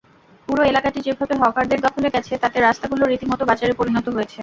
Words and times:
পুরো 0.47 0.61
এলাকাটি 0.63 0.99
যেভাবে 1.01 1.33
হকারদের 1.41 1.79
দখলে 1.85 2.07
গেছে, 2.15 2.33
তাতে 2.43 2.57
রাস্তাগুলো 2.59 3.03
রীতিমতো 3.05 3.43
বাজারে 3.49 3.73
পরিণত 3.79 4.07
হয়েছে। 4.15 4.39